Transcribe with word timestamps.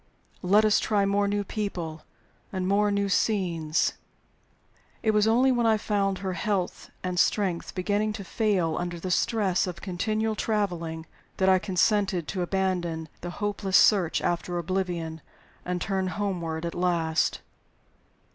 Let 0.41 0.65
us 0.65 0.79
try 0.79 1.05
more 1.05 1.27
new 1.27 1.43
people 1.43 2.01
and 2.51 2.67
more 2.67 2.89
new 2.89 3.07
scenes." 3.07 3.93
It 5.03 5.11
was 5.11 5.27
only 5.27 5.51
when 5.51 5.67
I 5.67 5.77
found 5.77 6.17
her 6.17 6.33
health 6.33 6.89
and 7.03 7.19
strength 7.19 7.75
beginning 7.75 8.11
to 8.13 8.23
fail 8.23 8.77
under 8.79 8.99
the 8.99 9.11
stress 9.11 9.67
of 9.67 9.79
continual 9.81 10.33
traveling 10.33 11.05
that 11.37 11.49
I 11.49 11.59
consented 11.59 12.27
to 12.29 12.41
abandon 12.41 13.09
the 13.21 13.29
hopeless 13.29 13.77
search 13.77 14.23
after 14.23 14.57
oblivion, 14.57 15.21
and 15.63 15.79
to 15.79 15.85
turn 15.89 16.07
homeward 16.07 16.65
at 16.65 16.73
last. 16.73 17.41